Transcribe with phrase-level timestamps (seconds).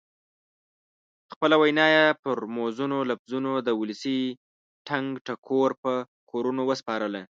[1.33, 4.17] خپله وینا یې پر موزونو لفظونو د ولسي
[4.87, 5.93] ټنګ ټکور په
[6.31, 7.19] کورونو وسپارله.